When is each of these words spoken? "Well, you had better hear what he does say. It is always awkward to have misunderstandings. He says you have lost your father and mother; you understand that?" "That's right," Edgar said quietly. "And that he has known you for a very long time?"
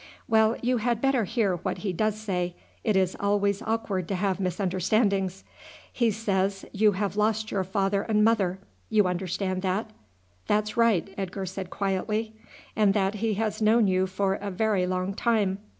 "Well, 0.27 0.57
you 0.63 0.77
had 0.77 0.99
better 0.99 1.25
hear 1.25 1.57
what 1.57 1.77
he 1.85 1.93
does 1.93 2.15
say. 2.19 2.55
It 2.83 2.97
is 2.97 3.15
always 3.19 3.61
awkward 3.61 4.07
to 4.07 4.15
have 4.15 4.39
misunderstandings. 4.39 5.43
He 5.93 6.09
says 6.09 6.65
you 6.71 6.93
have 6.93 7.15
lost 7.15 7.51
your 7.51 7.63
father 7.63 8.01
and 8.01 8.23
mother; 8.23 8.57
you 8.89 9.05
understand 9.05 9.61
that?" 9.61 9.91
"That's 10.47 10.75
right," 10.75 11.13
Edgar 11.19 11.45
said 11.45 11.69
quietly. 11.69 12.33
"And 12.75 12.95
that 12.95 13.13
he 13.21 13.35
has 13.35 13.61
known 13.61 13.85
you 13.87 14.07
for 14.07 14.33
a 14.33 14.49
very 14.49 14.87
long 14.87 15.13
time?" 15.13 15.59